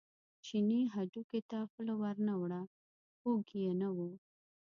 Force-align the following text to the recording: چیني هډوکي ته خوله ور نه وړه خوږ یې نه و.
چیني 0.45 0.81
هډوکي 0.93 1.41
ته 1.49 1.57
خوله 1.71 1.95
ور 2.01 2.15
نه 2.27 2.35
وړه 2.41 2.61
خوږ 3.19 3.47
یې 3.61 3.71
نه 3.81 3.89
و. 3.95 3.97